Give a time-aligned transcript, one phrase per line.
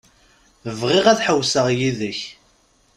[0.79, 2.19] Bɣiɣ ad ḥewwseɣ yid-k.